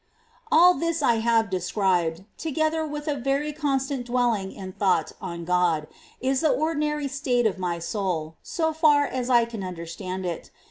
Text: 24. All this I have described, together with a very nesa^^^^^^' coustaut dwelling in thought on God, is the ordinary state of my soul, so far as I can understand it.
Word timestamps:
24. 0.47 0.57
All 0.59 0.73
this 0.73 1.03
I 1.03 1.15
have 1.17 1.51
described, 1.51 2.25
together 2.35 2.83
with 2.87 3.07
a 3.07 3.13
very 3.13 3.53
nesa^^^^^^' 3.53 3.59
coustaut 3.59 4.03
dwelling 4.05 4.51
in 4.51 4.71
thought 4.71 5.11
on 5.21 5.45
God, 5.45 5.85
is 6.19 6.41
the 6.41 6.49
ordinary 6.49 7.07
state 7.07 7.45
of 7.45 7.59
my 7.59 7.77
soul, 7.77 8.35
so 8.41 8.73
far 8.73 9.05
as 9.05 9.29
I 9.29 9.45
can 9.45 9.63
understand 9.63 10.25
it. 10.25 10.49